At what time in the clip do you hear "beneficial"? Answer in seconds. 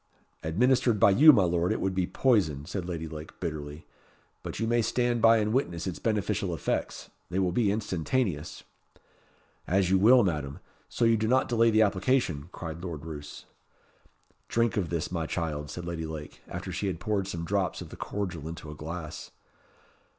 5.99-6.55